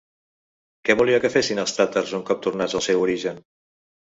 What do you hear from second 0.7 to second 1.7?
Què volia que fessin